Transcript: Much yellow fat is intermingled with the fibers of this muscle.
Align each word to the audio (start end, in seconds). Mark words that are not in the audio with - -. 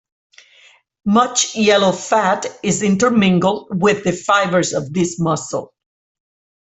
Much 1.05 1.55
yellow 1.55 1.91
fat 1.91 2.47
is 2.63 2.81
intermingled 2.81 3.67
with 3.69 4.03
the 4.03 4.11
fibers 4.11 4.73
of 4.73 4.91
this 4.91 5.19
muscle. 5.19 5.75